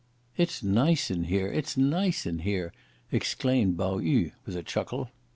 "It's 0.35 0.63
nice 0.63 1.11
in 1.11 1.25
here, 1.25 1.45
it's 1.51 1.77
nice 1.77 2.25
in 2.25 2.39
here," 2.39 2.73
exclaimed 3.11 3.77
Pao 3.77 3.99
yü 3.99 4.31
with 4.47 4.55
a 4.55 4.63
chuckle. 4.63 5.11